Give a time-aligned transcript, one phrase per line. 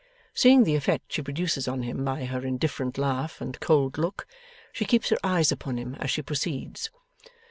[0.33, 4.25] Seeing the effect she produces on him by her indifferent laugh and cold look,
[4.73, 6.89] she keeps her eyes upon him as she proceeds.